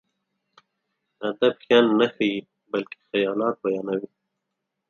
ادب 1.27 1.53
شيان 1.65 1.85
نه 1.99 2.07
ښيي، 2.13 2.33
بلکې 2.71 2.97
خيالات 3.09 3.55
بيانوي. 3.63 4.09